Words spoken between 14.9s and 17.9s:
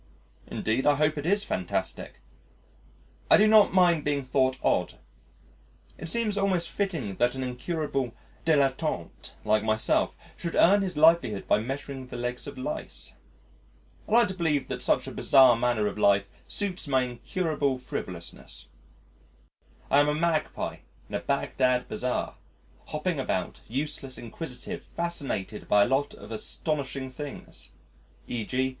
a bizarre manner of life suits my incurable